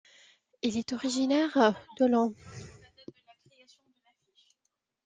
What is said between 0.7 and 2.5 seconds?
est originaire d'Öland.